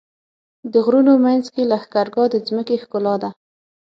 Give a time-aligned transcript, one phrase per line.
[0.71, 3.29] د غرونو منځ کې لښکرګاه د ځمکې ښکلا ده.